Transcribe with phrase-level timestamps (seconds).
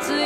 [0.00, 0.21] 朝露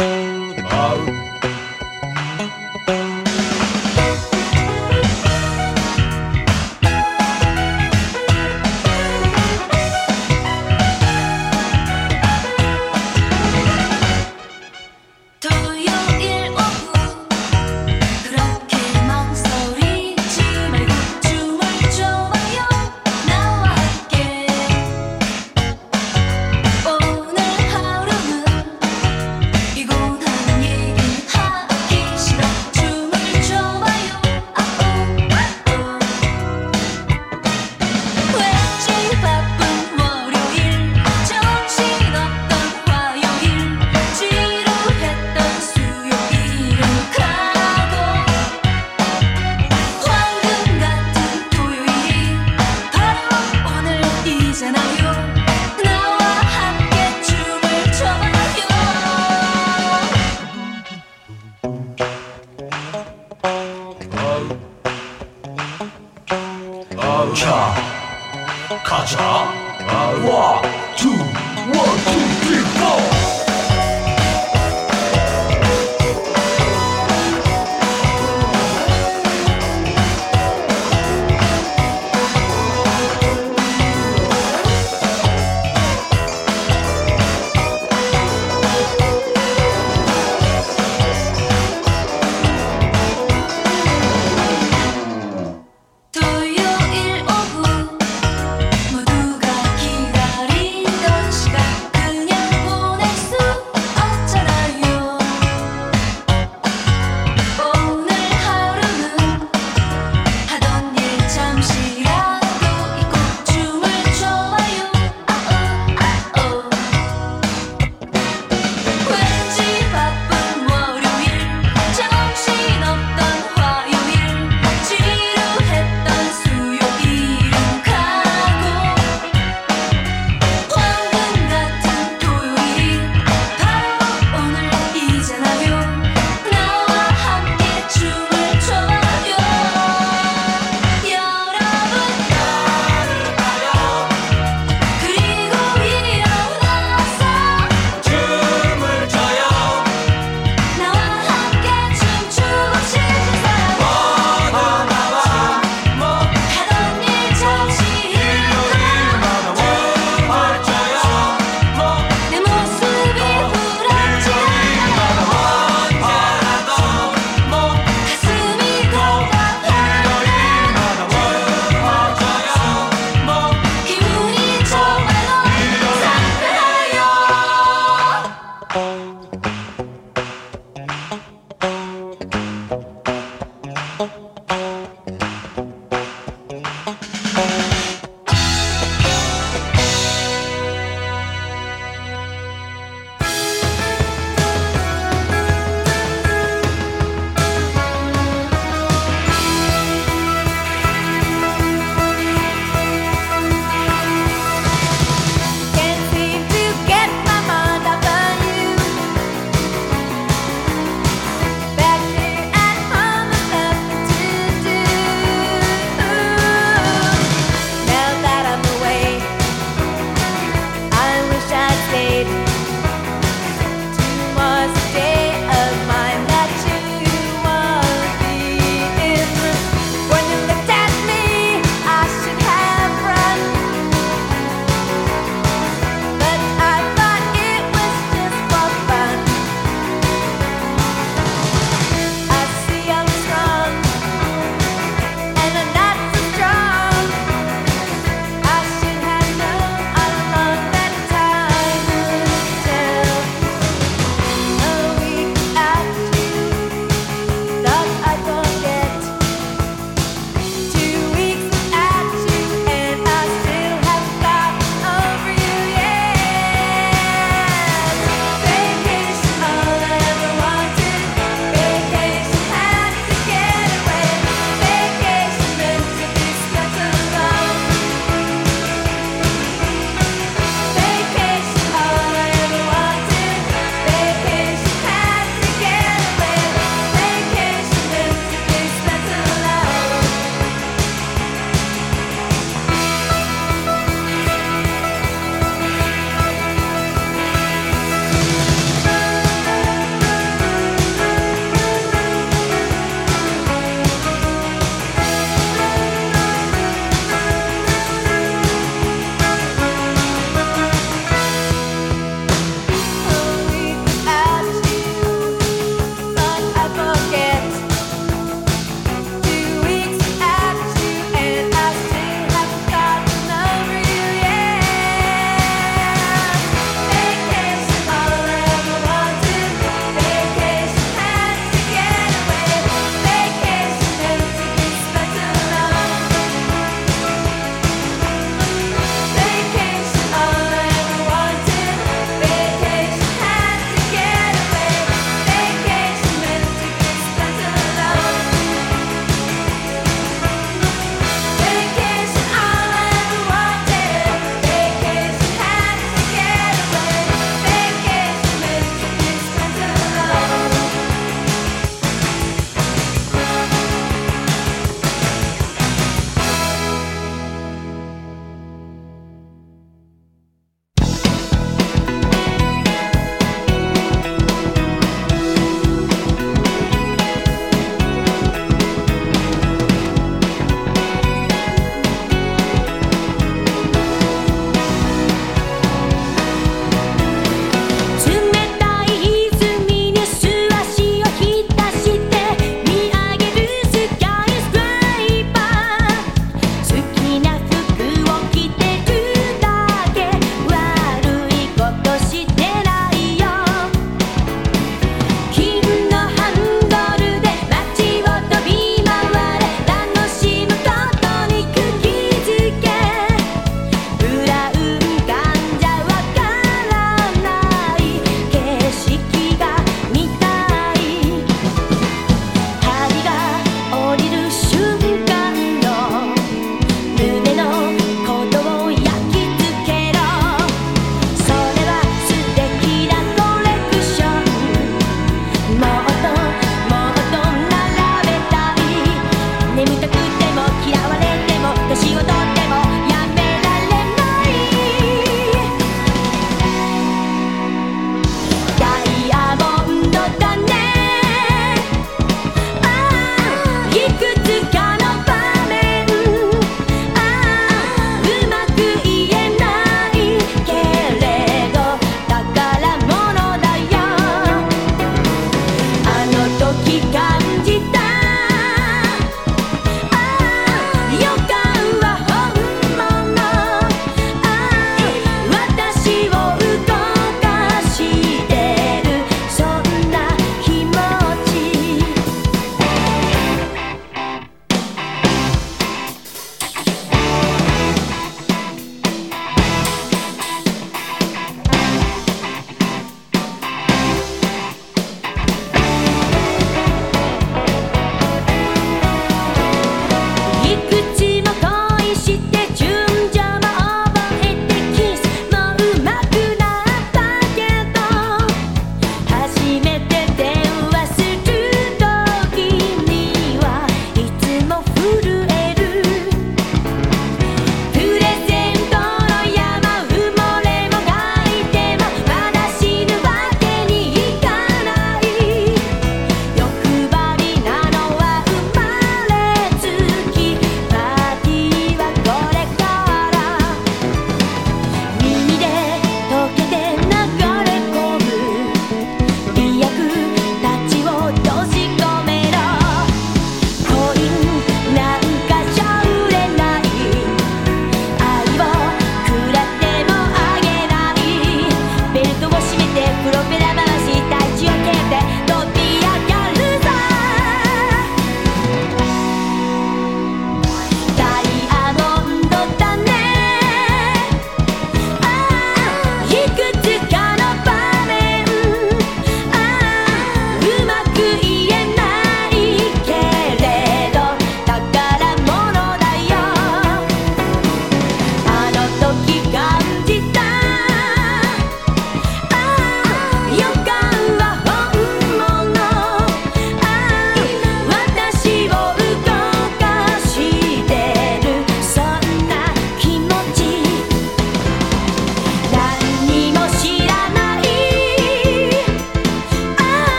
[0.00, 1.39] Out.